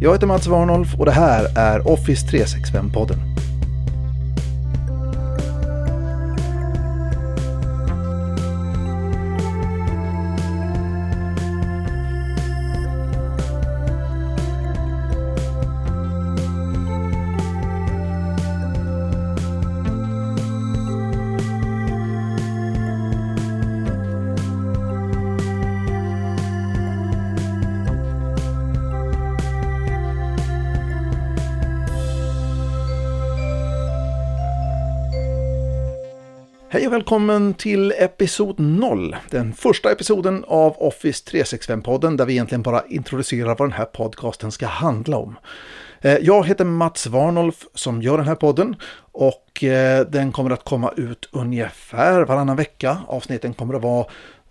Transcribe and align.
Jag 0.00 0.12
heter 0.12 0.26
Mats 0.26 0.46
Warnolf 0.46 0.94
och 0.98 1.04
det 1.04 1.12
här 1.12 1.58
är 1.58 1.88
Office 1.88 2.26
365-podden. 2.26 3.16
Hej 36.68 36.86
och 36.86 36.92
välkommen 36.92 37.54
till 37.54 37.92
episod 37.98 38.60
0. 38.60 39.16
Den 39.30 39.52
första 39.52 39.92
episoden 39.92 40.44
av 40.48 40.76
Office 40.78 41.24
365-podden 41.30 42.16
där 42.16 42.26
vi 42.26 42.32
egentligen 42.32 42.62
bara 42.62 42.82
introducerar 42.88 43.56
vad 43.58 43.68
den 43.68 43.72
här 43.72 43.84
podcasten 43.84 44.52
ska 44.52 44.66
handla 44.66 45.16
om. 45.16 45.36
Eh, 46.00 46.16
jag 46.16 46.46
heter 46.46 46.64
Mats 46.64 47.06
Warnolf 47.06 47.66
som 47.74 48.02
gör 48.02 48.18
den 48.18 48.26
här 48.26 48.34
podden 48.34 48.76
och 49.12 49.64
eh, 49.64 50.06
den 50.06 50.32
kommer 50.32 50.50
att 50.50 50.64
komma 50.64 50.92
ut 50.96 51.28
ungefär 51.32 52.24
varannan 52.24 52.56
vecka. 52.56 52.98
Avsnitten 53.06 53.54
kommer 53.54 53.74
att 53.74 53.82
vara 53.82 54.06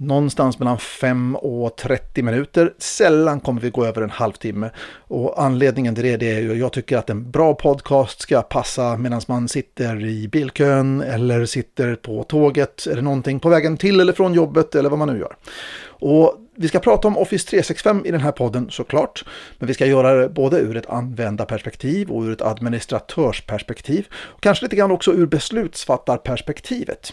någonstans 0.00 0.58
mellan 0.58 0.78
5 0.78 1.36
och 1.36 1.76
30 1.76 2.22
minuter. 2.22 2.74
Sällan 2.78 3.40
kommer 3.40 3.60
vi 3.60 3.70
gå 3.70 3.84
över 3.84 4.02
en 4.02 4.10
halvtimme. 4.10 4.70
Och 4.98 5.42
anledningen 5.42 5.94
till 5.94 6.04
det, 6.04 6.30
är 6.30 6.40
ju 6.40 6.54
jag 6.54 6.72
tycker 6.72 6.96
att 6.96 7.10
en 7.10 7.30
bra 7.30 7.54
podcast 7.54 8.20
ska 8.20 8.42
passa 8.42 8.96
medan 8.96 9.20
man 9.28 9.48
sitter 9.48 10.04
i 10.04 10.28
bilkön 10.28 11.00
eller 11.00 11.46
sitter 11.46 11.94
på 11.94 12.22
tåget 12.22 12.86
eller 12.86 13.02
någonting 13.02 13.40
på 13.40 13.48
vägen 13.48 13.76
till 13.76 14.00
eller 14.00 14.12
från 14.12 14.34
jobbet 14.34 14.74
eller 14.74 14.90
vad 14.90 14.98
man 14.98 15.08
nu 15.08 15.18
gör. 15.18 15.36
Och 15.84 16.36
vi 16.54 16.68
ska 16.68 16.78
prata 16.78 17.08
om 17.08 17.18
Office 17.18 17.48
365 17.48 18.02
i 18.06 18.10
den 18.10 18.20
här 18.20 18.32
podden 18.32 18.70
såklart. 18.70 19.24
Men 19.58 19.66
vi 19.66 19.74
ska 19.74 19.86
göra 19.86 20.14
det 20.14 20.28
både 20.28 20.58
ur 20.58 20.76
ett 20.76 20.90
användarperspektiv 20.90 22.10
och 22.10 22.22
ur 22.22 22.32
ett 22.32 22.42
administratörsperspektiv. 22.42 24.06
Och 24.12 24.42
kanske 24.42 24.64
lite 24.64 24.76
grann 24.76 24.90
också 24.90 25.12
ur 25.12 25.26
beslutsfattarperspektivet. 25.26 27.12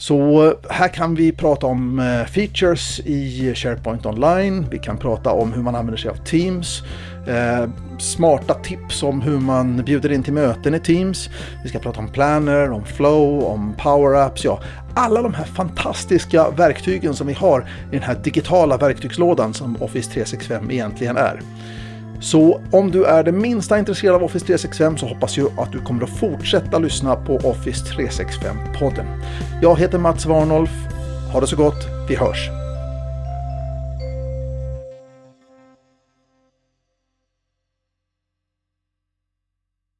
Så 0.00 0.54
här 0.68 0.88
kan 0.88 1.14
vi 1.14 1.32
prata 1.32 1.66
om 1.66 1.98
eh, 1.98 2.26
features 2.26 3.00
i 3.00 3.54
SharePoint 3.54 4.06
Online. 4.06 4.66
Vi 4.70 4.78
kan 4.78 4.98
prata 4.98 5.30
om 5.30 5.52
hur 5.52 5.62
man 5.62 5.74
använder 5.74 5.98
sig 5.98 6.10
av 6.10 6.14
Teams. 6.14 6.82
Eh, 7.26 7.68
smarta 7.98 8.54
tips 8.54 9.02
om 9.02 9.20
hur 9.20 9.38
man 9.38 9.84
bjuder 9.84 10.12
in 10.12 10.22
till 10.22 10.32
möten 10.32 10.74
i 10.74 10.80
Teams. 10.80 11.30
Vi 11.62 11.68
ska 11.68 11.78
prata 11.78 12.00
om 12.00 12.08
Planner, 12.08 12.70
om 12.70 12.84
Flow, 12.84 13.44
om 13.44 13.74
Power 13.78 14.26
Apps. 14.26 14.44
Ja, 14.44 14.60
alla 14.94 15.22
de 15.22 15.34
här 15.34 15.44
fantastiska 15.44 16.50
verktygen 16.50 17.14
som 17.14 17.26
vi 17.26 17.32
har 17.32 17.60
i 17.60 17.94
den 17.94 18.02
här 18.02 18.14
digitala 18.14 18.76
verktygslådan 18.76 19.54
som 19.54 19.76
Office 19.82 20.10
365 20.10 20.70
egentligen 20.70 21.16
är. 21.16 21.40
Så 22.20 22.60
om 22.70 22.90
du 22.90 23.04
är 23.04 23.24
det 23.24 23.32
minsta 23.32 23.78
intresserad 23.78 24.14
av 24.14 24.24
Office 24.24 24.46
365 24.46 24.96
så 24.96 25.06
hoppas 25.06 25.36
jag 25.36 25.50
att 25.58 25.72
du 25.72 25.80
kommer 25.80 26.04
att 26.04 26.18
fortsätta 26.18 26.78
lyssna 26.78 27.16
på 27.16 27.36
Office 27.36 27.84
365-podden. 27.84 29.06
Jag 29.62 29.78
heter 29.78 29.98
Mats 29.98 30.26
Warnolf. 30.26 30.70
Ha 31.32 31.40
det 31.40 31.46
så 31.46 31.56
gott. 31.56 31.86
Vi 32.08 32.16
hörs! 32.16 32.59